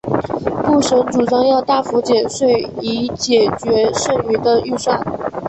[0.65, 4.99] 布什主张要大幅减税以解决剩余的预算。